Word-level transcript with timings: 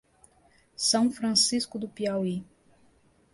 São 0.75 1.11
Francisco 1.11 1.77
do 1.77 1.87
Piauí 1.87 2.43